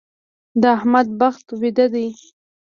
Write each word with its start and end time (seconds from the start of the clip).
د 0.61 0.63
احمد 0.77 1.07
بخت 1.19 1.45
ويده 1.59 1.85
دی. 1.93 2.07